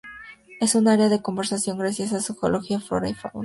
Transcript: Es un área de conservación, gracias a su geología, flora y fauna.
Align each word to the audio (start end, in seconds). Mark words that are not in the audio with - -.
Es 0.59 0.73
un 0.73 0.87
área 0.87 1.09
de 1.09 1.21
conservación, 1.21 1.77
gracias 1.77 2.11
a 2.11 2.21
su 2.21 2.35
geología, 2.35 2.79
flora 2.79 3.07
y 3.07 3.13
fauna. 3.13 3.39